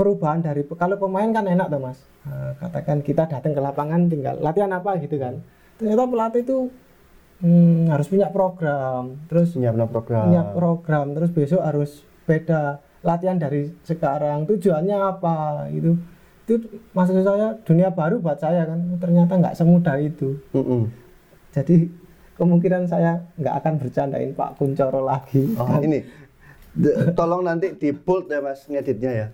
perubahan 0.00 0.40
dari 0.40 0.64
kalau 0.70 0.96
pemain 0.96 1.28
kan 1.28 1.44
enak 1.44 1.68
tuh 1.68 1.78
mas 1.78 2.00
Eh, 2.20 2.52
katakan 2.58 3.00
kita 3.00 3.24
datang 3.26 3.52
ke 3.52 3.60
lapangan 3.60 4.04
tinggal 4.06 4.36
latihan 4.38 4.68
apa 4.70 4.96
gitu 4.98 5.16
kan 5.16 5.40
ternyata 5.76 6.04
pelatih 6.04 6.40
itu 6.42 6.58
hmm, 7.38 7.88
harus 7.88 8.06
punya 8.06 8.28
program 8.28 9.16
terus 9.24 9.52
Nyiapin 9.54 9.84
program. 9.86 10.24
punya 10.24 10.42
program 10.50 11.06
terus 11.10 11.30
besok 11.30 11.60
harus 11.60 11.90
beda 12.24 12.76
latihan 13.00 13.36
dari 13.36 13.72
sekarang 13.82 14.44
tujuannya 14.44 14.92
apa 14.92 15.36
itu 15.70 15.96
itu 16.44 16.60
maksud 16.92 17.24
saya 17.24 17.56
dunia 17.62 17.88
baru 17.88 18.20
buat 18.20 18.36
saya 18.36 18.66
kan 18.66 18.76
ternyata 18.96 19.32
nggak 19.34 19.56
semudah 19.56 19.96
itu 19.96 20.36
Mm-mm. 20.52 20.92
jadi 21.50 21.88
kemungkinan 22.36 22.84
saya 22.84 23.24
nggak 23.34 23.54
akan 23.54 23.74
bercandain 23.76 24.30
Pak 24.34 24.56
Kuncoro 24.56 25.00
lagi 25.02 25.56
Oh, 25.56 25.80
ini. 25.80 26.04
D- 26.70 26.94
tolong 27.12 27.42
nanti 27.42 27.72
di 27.72 27.90
bold 27.90 28.28
ya 28.28 28.38
Mas 28.38 28.62
ngeditnya 28.64 29.10
ya. 29.10 29.26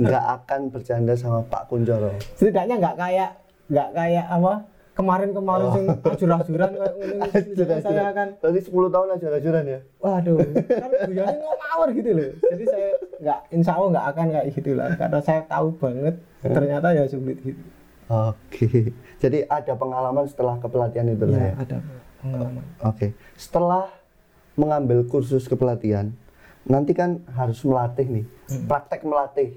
Nggak 0.00 0.24
akan 0.40 0.60
bercanda 0.72 1.12
sama 1.12 1.44
Pak 1.46 1.68
Kuncoro. 1.68 2.16
setidaknya 2.38 2.80
nggak 2.80 2.96
kayak 2.96 3.30
nggak 3.68 3.88
kayak 3.92 4.26
apa 4.28 4.52
kemarin-kemarin 4.92 5.68
sing 5.72 5.84
ajur-ajuran 5.88 6.70
kayak 6.76 6.92
ngono. 7.00 7.80
saya 7.84 8.02
akan 8.12 8.28
Berarti 8.44 8.60
10 8.68 8.94
tahun 8.94 9.08
ajur-ajuran 9.16 9.64
ya? 9.64 9.80
waduh 9.98 10.36
kan 10.68 10.90
guyonnya 11.08 11.50
ngawur 11.56 11.88
gitu 11.96 12.10
loh 12.12 12.30
jadi 12.44 12.64
saya 12.68 12.88
nggak 13.22 13.38
insya 13.50 13.72
Allah 13.72 13.88
nggak 13.96 14.06
akan 14.12 14.26
kayak 14.30 14.46
gitu 14.52 14.70
lah 14.76 14.88
karena 14.96 15.18
saya 15.24 15.40
tahu 15.48 15.68
banget 15.80 16.14
ternyata 16.42 16.86
ya 16.92 17.04
sulit 17.08 17.38
gitu 17.40 17.62
Oke. 18.12 18.92
Jadi 19.16 19.48
ada 19.48 19.72
pengalaman 19.72 20.28
setelah 20.28 20.60
kepelatihan 20.60 21.08
itu 21.08 21.24
ya 21.24 21.48
ya? 21.48 21.52
ada 21.56 21.76
pengalaman 22.20 22.64
Oke. 22.84 23.16
Setelah 23.40 23.88
mengambil 24.52 25.08
kursus 25.08 25.48
kepelatihan, 25.48 26.12
nanti 26.68 26.92
kan 26.92 27.24
harus 27.32 27.64
melatih 27.64 28.04
nih. 28.04 28.24
Praktek 28.68 29.00
melatih 29.08 29.56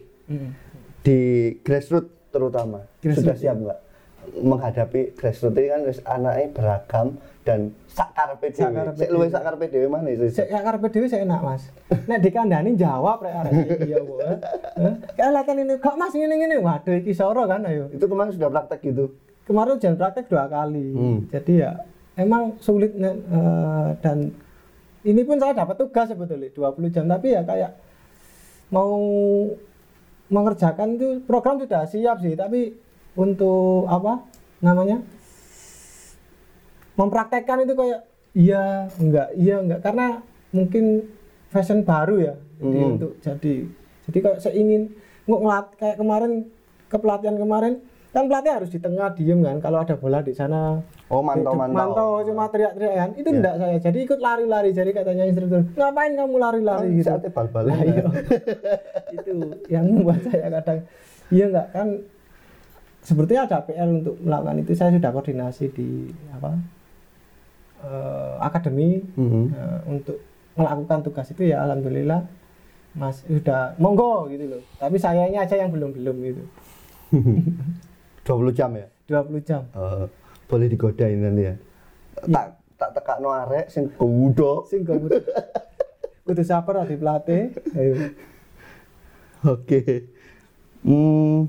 Di 1.05 1.20
grassroots 1.62 2.34
terutama. 2.34 2.84
Sudah 3.00 3.13
Grassroots, 3.13 3.39
siap 3.39 3.58
nggak? 3.62 3.79
Menghadapi 4.41 5.01
grassroots 5.13 5.58
ini 5.58 5.67
kan 5.70 5.82
wis 5.86 6.00
anaknya 6.01 6.46
beragam 6.51 7.08
dan 7.46 7.77
sakar 7.86 8.41
PDW. 8.41 8.98
Luwih 9.13 9.29
dhewe. 9.29 9.29
sakar 9.29 9.53
PDW 9.62 9.86
mana 9.86 10.10
itu? 10.10 10.25
Ya 10.34 10.65
karena 10.65 10.82
PDW 10.82 11.03
saya 11.05 11.22
enak 11.29 11.41
mas. 11.46 11.63
Nek 12.10 12.20
dikandani 12.25 12.74
jawab 12.74 13.22
rek 13.22 13.34
arek 13.46 13.53
iya 13.86 14.01
bu. 14.01 14.17
Kayak 15.13 15.29
latihan 15.29 15.62
ini 15.62 15.74
kok 15.77 15.96
mas 15.96 16.13
ini 16.17 16.25
ini 16.25 16.58
waduh 16.58 16.98
iki 16.98 17.13
soro 17.13 17.46
kan 17.46 17.62
ayo. 17.70 17.94
Itu 17.94 18.10
kemarin 18.10 18.34
sudah 18.34 18.50
praktek 18.50 18.82
gitu. 18.82 19.13
Kemarin 19.46 19.77
jangan 19.77 19.98
praktek 20.01 20.25
dua 20.25 20.50
kali. 20.50 20.89
Hmm. 20.98 21.20
Jadi 21.29 21.53
ya 21.62 21.72
emang 22.17 22.58
sulit 22.58 22.98
eh, 22.98 23.89
dan 24.01 24.34
ini 25.05 25.22
pun 25.22 25.38
saya 25.38 25.53
dapat 25.53 25.77
tugas 25.77 26.10
sebetulnya 26.10 26.50
20 26.50 26.89
jam 26.89 27.05
tapi 27.05 27.38
ya 27.38 27.46
kayak 27.46 27.77
mau 28.74 28.98
mengerjakan 30.29 30.98
itu 30.98 31.22
program 31.29 31.62
sudah 31.62 31.86
siap 31.86 32.17
sih 32.22 32.34
tapi 32.34 32.74
untuk 33.13 33.86
apa 33.86 34.25
namanya? 34.62 35.01
Mempraktekkan 36.96 37.67
itu 37.67 37.74
kayak 37.75 38.00
iya 38.34 38.88
enggak 38.98 39.29
iya 39.36 39.55
enggak. 39.60 39.79
Karena 39.84 40.24
mungkin 40.55 41.05
fashion 41.51 41.84
baru 41.84 42.15
ya 42.20 42.34
jadi 42.60 42.77
Hmm. 42.79 42.91
untuk 42.96 43.12
jadi 43.20 43.53
jadi 44.08 44.17
kayak 44.24 44.39
saya 44.39 44.55
ingin 44.55 44.96
nggak 45.27 45.41
ngelat 45.44 45.65
kayak 45.75 45.98
kemarin 46.00 46.32
ke 46.88 46.98
pelatihan 47.00 47.36
kemarin. 47.36 47.74
Kan 48.15 48.32
pelatih 48.32 48.51
harus 48.55 48.72
di 48.72 48.79
tengah 48.79 49.12
diem 49.12 49.44
kan 49.44 49.60
kalau 49.60 49.84
ada 49.84 50.00
bola 50.00 50.24
di 50.24 50.32
sana 50.32 50.79
Oh, 51.06 51.22
mantau 51.22 51.54
Hidup- 51.54 51.62
mantau. 51.62 51.78
mantau 51.78 52.10
cuma 52.24 52.50
teriak-teriak 52.50 52.94
kan 52.96 53.10
itu 53.14 53.28
Ya. 53.28 53.36
enggak 53.36 53.56
saya 53.56 53.78
jadi 53.80 53.98
ikut 54.02 54.20
lari-lari 54.20 54.70
jadi 54.72 54.90
katanya 54.92 55.24
instruktur 55.24 55.62
ngapain 55.72 56.12
kamu 56.12 56.36
lari-lari 56.36 56.82
Kan 56.84 56.96
gitu 56.96 57.06
saatnya 57.08 57.30
bal-balan. 57.30 57.70
Lah, 57.70 57.82
iya. 57.84 58.04
itu 59.16 59.32
yang 59.68 59.86
membuat 59.88 60.20
saya 60.24 60.48
kadang 60.52 60.80
iya 61.30 61.46
enggak 61.46 61.68
kan 61.70 61.88
sepertinya 63.00 63.42
ada 63.46 63.58
PR 63.62 63.86
untuk 63.88 64.18
melakukan 64.18 64.56
itu 64.60 64.72
saya 64.74 64.90
sudah 64.92 65.12
koordinasi 65.12 65.66
di 65.70 65.90
apa 66.32 66.58
eh, 67.80 68.34
akademi 68.42 69.06
Mhm. 69.14 69.44
eh, 69.48 69.80
untuk 69.88 70.18
melakukan 70.54 71.00
tugas 71.04 71.30
itu 71.30 71.46
ya 71.46 71.62
alhamdulillah 71.62 72.26
mas 72.94 73.22
sudah 73.22 73.78
monggo 73.78 74.26
gitu 74.28 74.50
loh 74.50 74.62
tapi 74.76 74.96
sayanya 74.96 75.44
aja 75.44 75.54
yang 75.56 75.70
belum 75.70 75.94
belum 75.94 76.16
gitu 76.24 76.44
20 78.26 78.50
jam 78.52 78.74
ya? 78.74 78.88
20 79.06 79.38
jam 79.44 79.62
Eh, 79.70 80.06
boleh 80.46 80.68
digodain 80.70 81.18
nanti 81.20 81.44
ya. 81.50 81.56
Iya. 82.25 82.32
Tak 82.32 82.48
tak 82.75 82.90
tekakno 83.02 83.30
arek 83.32 83.66
sing 83.72 83.90
kudo. 83.96 84.68
sing 84.68 84.84
gak 84.84 85.00
kudu 85.00 85.20
kudu 86.25 86.42
sabar 86.42 86.84
di 86.90 86.98
pelatih 86.98 87.54
ayo 87.78 87.94
Oke. 89.46 90.10
Hmm, 90.82 91.46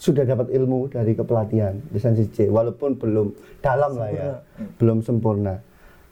sudah 0.00 0.24
dapat 0.24 0.48
ilmu 0.48 0.88
dari 0.88 1.12
kepelatihan 1.12 1.76
lisensi 1.92 2.24
C 2.32 2.48
walaupun 2.48 2.96
belum 2.96 3.36
dalam 3.60 4.00
lah 4.00 4.08
ya. 4.08 4.24
Sempurna. 4.24 4.76
Belum 4.80 4.98
sempurna. 5.04 5.54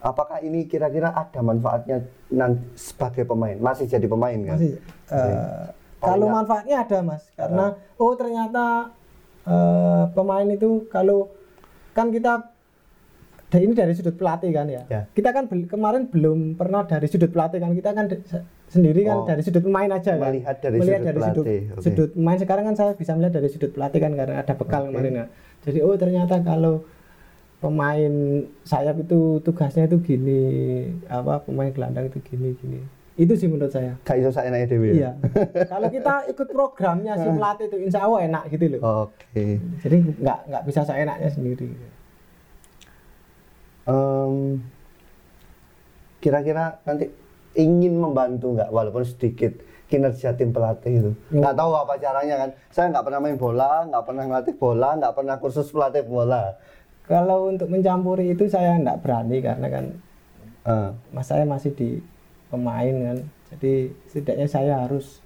Apakah 0.04 0.44
ini 0.44 0.68
kira-kira 0.68 1.16
ada 1.16 1.40
manfaatnya 1.40 2.04
nanti 2.28 2.68
sebagai 2.76 3.24
pemain? 3.24 3.56
Masih 3.56 3.88
jadi 3.88 4.04
pemain 4.04 4.36
kan? 4.44 4.60
masih 4.60 4.76
eh, 5.08 5.66
kalau 5.96 6.26
manfaatnya 6.28 6.76
ada 6.84 6.98
mas 7.00 7.24
karena 7.32 7.66
oh 7.96 8.12
ternyata 8.12 8.92
eh, 9.48 10.04
pemain 10.12 10.48
itu 10.52 10.84
kalau 10.92 11.32
kan 11.96 12.12
kita 12.12 12.52
ini 13.56 13.72
dari 13.72 13.96
sudut 13.96 14.12
pelatih 14.12 14.52
kan 14.52 14.68
ya, 14.68 14.84
Ya. 14.84 15.00
kita 15.08 15.32
kan 15.32 15.48
bel- 15.48 15.64
kemarin 15.64 16.12
belum 16.12 16.60
pernah 16.60 16.84
dari 16.84 17.08
sudut 17.08 17.32
pelatih 17.32 17.56
kan. 17.56 17.72
Kita 17.72 17.96
kan 17.96 18.04
sendiri 18.68 19.00
kan 19.00 19.16
Oh. 19.16 19.24
dari 19.24 19.40
sudut 19.40 19.64
pemain 19.64 19.88
aja 19.88 20.12
kan. 20.12 20.28
Melihat 20.28 20.56
dari 20.60 20.76
sudut 20.76 21.00
sudut, 21.00 21.16
pelatih, 21.16 21.60
oke. 21.72 21.80
sudut 21.80 22.08
pemain 22.12 22.36
sekarang 22.36 22.64
kan 22.66 22.74
saya 22.76 22.92
bisa 22.92 23.16
melihat 23.16 23.40
dari 23.40 23.48
sudut 23.48 23.70
pelatih 23.72 23.96
kan 23.96 24.12
karena 24.12 24.44
ada 24.44 24.52
bekal 24.52 24.90
kemarin 24.90 25.12
ya. 25.14 25.26
Jadi 25.64 25.78
oh 25.80 25.96
ternyata 25.96 26.36
kalau 26.42 26.84
pemain 27.56 28.12
sayap 28.62 29.00
itu 29.00 29.40
tugasnya 29.40 29.88
itu 29.88 29.96
gini 29.98 30.42
apa 31.08 31.40
pemain 31.40 31.72
gelandang 31.72 32.12
itu 32.12 32.20
gini 32.20 32.52
gini 32.52 32.84
itu 33.16 33.32
sih 33.32 33.46
menurut 33.46 33.68
saya 33.68 33.96
Gak 34.02 34.16
iso 34.18 34.28
saenake 34.28 34.68
dhewe. 34.68 34.88
ya? 34.88 34.94
Iya. 34.94 35.10
Kalau 35.64 35.88
kita 35.88 36.28
ikut 36.28 36.48
programnya 36.48 37.12
si 37.14 37.26
pelatih 37.26 37.64
itu 37.66 37.76
insya 37.82 38.00
Allah 38.02 38.20
enak 38.22 38.42
gitu 38.48 38.64
loh. 38.72 38.80
Oke. 39.06 39.56
Jadi 39.80 39.96
nggak 40.14 40.38
nggak 40.46 40.62
bisa 40.64 40.80
saya 40.82 41.00
enaknya 41.02 41.30
sendiri. 41.30 41.68
Em, 43.86 44.58
kira-kira 46.18 46.82
nanti 46.82 47.06
ingin 47.54 47.96
membantu 47.96 48.52
nggak 48.52 48.68
walaupun 48.68 49.00
sedikit 49.02 49.54
kinerja 49.86 50.34
tim 50.34 50.50
pelatih 50.50 50.92
itu 50.98 51.10
Hmm. 51.30 51.38
nggak 51.38 51.54
tahu 51.54 51.72
apa 51.72 51.94
caranya 51.96 52.34
kan 52.36 52.50
saya 52.68 52.90
nggak 52.90 53.04
pernah 53.06 53.20
main 53.22 53.38
bola 53.38 53.86
nggak 53.86 54.04
pernah 54.04 54.22
ngelatih 54.24 54.54
bola 54.54 54.88
nggak 54.92 55.14
pernah 55.14 55.36
kursus 55.36 55.70
pelatih 55.70 56.02
bola 56.02 56.58
Kalau 57.02 57.46
untuk 57.46 57.70
mencampuri 57.70 58.34
itu 58.34 58.44
saya 58.44 58.74
nggak 58.76 58.98
berani 58.98 59.38
karena 59.38 59.68
kan 59.70 59.84
Eh, 60.66 60.90
mas 61.14 61.22
saya 61.24 61.46
masih 61.46 61.70
di 61.70 62.02
pemain 62.52 62.94
kan. 62.94 63.18
Jadi 63.54 63.90
setidaknya 64.10 64.48
saya 64.50 64.86
harus 64.86 65.22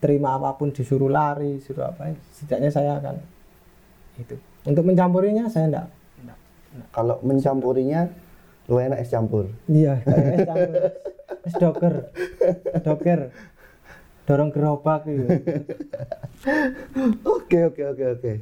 terima 0.00 0.36
apa 0.36 0.56
pun 0.56 0.72
disuruh 0.72 1.08
lari, 1.08 1.60
disuruh 1.60 1.88
apa, 1.88 2.12
setidaknya 2.36 2.70
saya 2.72 3.00
akan 3.00 3.16
itu. 4.20 4.36
Untuk 4.66 4.84
mencampurinya 4.84 5.48
saya 5.48 5.70
enggak. 5.70 5.88
enggak. 6.20 6.38
kalau 6.92 7.16
mencampurinya 7.22 8.10
lu 8.66 8.82
enak 8.82 8.98
es 8.98 9.14
campur 9.14 9.46
Iya, 9.70 10.02
es 10.02 10.42
campur. 10.42 10.74
Es 11.46 11.54
doker. 11.54 11.94
Doker. 12.82 13.20
Dorong 14.26 14.50
gerobak 14.50 15.06
gitu. 15.06 15.22
oke 17.36 17.58
oke 17.70 17.82
oke 17.94 18.04
oke 18.18 18.32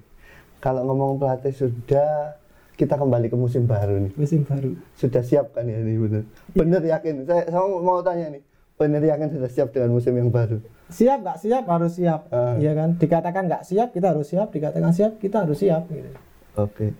kalau 0.65 0.81
ngomong 0.89 1.21
pelatih 1.21 1.53
sudah 1.53 2.41
kita 2.75 2.99
kembali 2.99 3.31
ke 3.31 3.37
musim 3.39 3.71
baru 3.71 4.03
nih. 4.03 4.13
Musim 4.19 4.43
baru. 4.43 4.75
sudah 4.99 5.23
siap 5.23 5.55
kan 5.55 5.67
ya 5.67 5.79
ini 5.79 5.95
bener? 5.99 6.23
Bener 6.55 6.83
yakin? 6.83 7.23
Saya, 7.27 7.47
saya 7.47 7.63
mau 7.63 8.03
tanya 8.03 8.35
nih 8.35 8.43
bener 8.75 9.03
yakin 9.07 9.31
sudah 9.31 9.51
siap 9.51 9.69
dengan 9.71 9.95
musim 9.95 10.13
yang 10.19 10.35
baru? 10.35 10.59
Siap 10.91 11.23
nggak 11.23 11.39
siap 11.39 11.65
harus 11.71 11.95
siap. 11.95 12.27
Ah. 12.35 12.59
iya 12.59 12.75
kan? 12.75 12.99
Dikatakan 12.99 13.47
nggak 13.47 13.63
siap 13.63 13.95
kita 13.95 14.11
harus 14.11 14.27
siap. 14.27 14.51
Dikatakan 14.51 14.91
siap 14.91 15.13
kita 15.23 15.47
harus 15.47 15.59
siap 15.63 15.87
gitu. 15.89 16.11
Oke. 16.59 16.91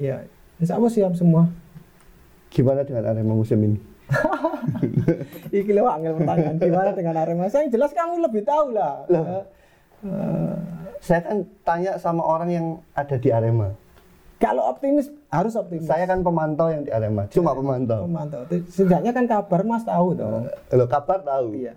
Ya 0.00 0.24
insya 0.56 0.80
Allah 0.80 0.92
siap 0.92 1.12
semua. 1.14 1.52
Gimana 2.50 2.82
dengan 2.82 3.06
Arema 3.12 3.36
musim 3.36 3.60
ini? 3.62 3.78
Iki 5.54 5.70
lo 5.76 5.86
angel 5.86 6.18
pertanyaan. 6.18 6.56
Gimana 6.58 6.90
dengan 6.96 7.14
Arema? 7.20 7.46
Saya 7.46 7.68
yang 7.68 7.72
jelas 7.76 7.92
kamu 7.94 8.26
lebih 8.26 8.42
tahu 8.42 8.74
lah. 8.74 9.06
Loh. 9.06 9.24
Eh, 10.00 10.56
Saya 11.00 11.24
kan 11.24 11.48
tanya 11.64 11.96
sama 11.96 12.20
orang 12.20 12.50
yang 12.50 12.66
ada 12.92 13.16
di 13.16 13.32
Arema. 13.32 13.72
Kalau 14.40 14.64
optimis 14.66 15.12
harus 15.28 15.52
optimis 15.52 15.84
Saya 15.84 16.04
kan 16.04 16.20
pemantau 16.20 16.66
yang 16.66 16.80
di 16.80 16.88
Arema, 16.88 17.28
cuma 17.28 17.52
pemantau. 17.52 18.08
memantau 18.08 18.40
setidaknya 18.66 19.12
kan 19.12 19.24
kabar 19.26 19.60
mas 19.62 19.84
tahu 19.84 20.14
dong 20.14 20.48
Lo 20.70 20.84
kabar 20.86 21.20
tahu. 21.20 21.52
iya 21.54 21.76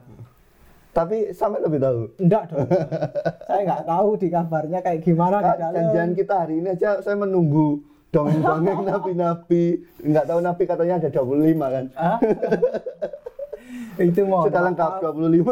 Tapi 0.89 1.29
sampai 1.31 1.59
lebih 1.59 1.77
tahu. 1.77 1.99
enggak 2.17 2.43
dong 2.47 2.63
saya 3.49 3.61
nggak 3.61 3.83
tahu 3.83 4.09
di 4.15 4.27
kabarnya 4.29 4.79
kayak 4.79 4.99
gimana 5.01 5.37
di 5.37 5.45
Kak, 5.51 5.57
janjian 5.59 6.09
kita 6.13 6.33
hari 6.39 6.55
ini 6.55 6.69
aja 6.71 6.89
saya 6.99 7.15
menunggu 7.15 7.81
dongeng-dongeng 8.09 8.79
napi-napi. 8.89 9.63
Nggak 9.99 10.25
tahu 10.25 10.39
napi 10.39 10.63
katanya 10.63 10.95
ada 10.97 11.09
25 11.09 11.33
kan. 11.57 11.85
Hah? 11.93 12.17
itu 13.99 14.21
mau 14.23 14.45
Sudah 14.45 14.61
lengkap 14.63 14.91
25. 15.01 15.43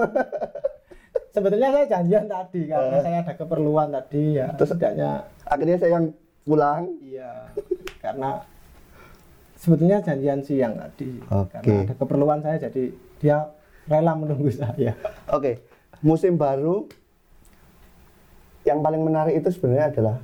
sebetulnya 1.31 1.69
saya 1.71 1.85
janjian 1.87 2.25
tadi 2.25 2.61
karena 2.65 2.97
saya 2.99 3.17
ada 3.21 3.33
keperluan 3.33 3.87
tadi 3.89 4.37
ya 4.37 4.51
Terus- 4.53 4.71
setidaknya 4.71 5.25
Akhirnya 5.43 5.77
saya 5.77 5.91
yang 5.95 6.05
pulang. 6.45 6.97
Iya, 7.01 7.51
karena 8.03 8.41
sebetulnya 9.57 10.01
janjian 10.01 10.41
siang 10.41 10.73
tadi. 10.77 11.21
Oke. 11.29 11.53
Karena 11.61 11.73
ada 11.85 11.93
keperluan 11.95 12.39
saya, 12.41 12.57
jadi 12.57 12.83
dia 13.21 13.37
rela 13.85 14.13
menunggu 14.17 14.49
saya. 14.61 14.97
Oke, 15.29 15.61
musim 16.01 16.35
baru 16.35 16.89
yang 18.65 18.81
paling 18.81 19.01
menarik 19.01 19.41
itu 19.41 19.49
sebenarnya 19.53 19.93
adalah 19.93 20.17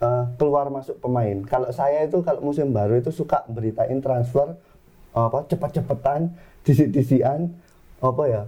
eh, 0.00 0.24
keluar 0.36 0.68
masuk 0.68 1.00
pemain. 1.00 1.40
Kalau 1.48 1.68
saya 1.72 2.04
itu 2.04 2.20
kalau 2.24 2.40
musim 2.44 2.72
baru 2.72 3.00
itu 3.00 3.12
suka 3.12 3.44
beritain 3.48 4.00
transfer 4.00 4.56
apa 5.12 5.44
cepet-cepetan, 5.44 6.32
disi-disian, 6.64 7.52
apa 8.00 8.22
ya? 8.28 8.42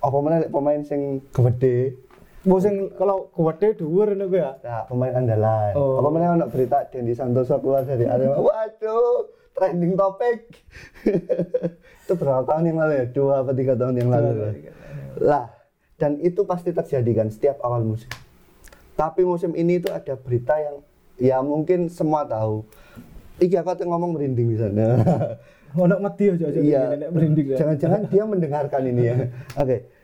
Apa 0.00 0.16
mana 0.24 0.40
lek 0.40 0.48
pemain 0.48 0.80
sing 0.80 1.20
gede, 1.36 2.00
Musim 2.46 2.94
kalau 2.94 3.34
gede 3.34 3.82
dhuwur 3.82 4.14
ngono 4.14 4.30
kuwi 4.30 4.38
ya. 4.38 4.52
nah, 4.62 4.82
pemain 4.86 5.10
andalan. 5.12 5.72
Oh. 5.74 5.98
Apa 5.98 6.08
mana 6.08 6.38
ono 6.38 6.46
berita 6.46 6.86
Dendi 6.86 7.10
Santoso 7.12 7.58
keluar 7.58 7.82
dari 7.82 8.06
Arema. 8.06 8.38
Waduh, 8.46 9.26
trending 9.58 9.98
topik. 9.98 10.46
itu 12.06 12.12
berapa 12.14 12.46
tahun 12.46 12.70
yang 12.70 12.78
lalu 12.78 12.92
ya? 12.94 13.06
Dua 13.10 13.34
atau 13.42 13.54
tiga 13.54 13.74
tahun 13.74 13.94
yang 13.98 14.08
lalu. 14.14 14.30
lah. 14.38 14.54
Lah, 15.18 15.44
dan 15.98 16.22
itu 16.22 16.46
pasti 16.46 16.70
terjadi 16.70 17.10
kan 17.20 17.28
setiap 17.28 17.58
awal 17.66 17.82
musim. 17.82 18.08
Tapi 18.94 19.26
musim 19.26 19.54
ini 19.54 19.82
itu 19.82 19.90
ada 19.90 20.14
berita 20.14 20.54
yang 20.58 20.76
ya 21.18 21.42
mungkin 21.42 21.90
semua 21.90 22.22
tahu. 22.22 22.62
Iki 23.38 23.54
aku 23.58 23.82
tuh 23.82 23.86
ngomong 23.86 24.14
merinding 24.14 24.54
di 24.54 24.58
sana. 24.58 24.94
Ono 25.82 26.00
mati 26.00 26.32
aja 26.32 26.48
aja 26.48 26.58
Iya. 26.58 26.82
merinding 27.10 27.54
ya. 27.54 27.56
Jangan-jangan 27.60 28.00
dia 28.08 28.22
mendengarkan 28.24 28.82
ini 28.88 29.02
ya. 29.04 29.14
Oke. 29.58 29.97